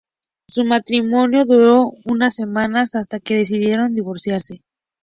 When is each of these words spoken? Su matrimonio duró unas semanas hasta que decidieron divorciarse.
Su 0.47 0.65
matrimonio 0.65 1.45
duró 1.45 1.91
unas 2.05 2.33
semanas 2.33 2.95
hasta 2.95 3.19
que 3.19 3.35
decidieron 3.37 3.93
divorciarse. 3.93 4.63